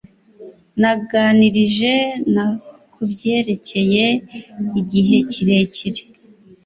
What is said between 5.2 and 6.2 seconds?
kirekire.